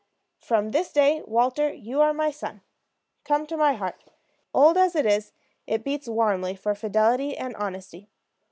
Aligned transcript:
From 0.39 0.71
this 0.71 0.91
day, 0.91 1.21
Walter, 1.27 1.71
you 1.71 2.01
are 2.01 2.11
my 2.11 2.31
son. 2.31 2.61
Come 3.23 3.45
to 3.45 3.55
my 3.55 3.73
heart. 3.73 4.03
Old 4.51 4.75
as 4.75 4.95
it 4.95 5.05
is, 5.05 5.31
it 5.67 5.83
beats 5.83 6.07
warmly 6.07 6.55
for 6.55 6.73
fidelity 6.73 7.37
and 7.37 7.55
honesty. 7.55 8.09